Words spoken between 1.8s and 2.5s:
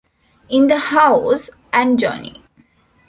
"Johnny".